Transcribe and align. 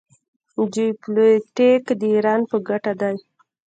جیوپولیټیک 0.73 1.83
د 1.99 2.01
ایران 2.13 2.41
په 2.49 2.57
ګټه 2.67 2.93
دی. 3.01 3.15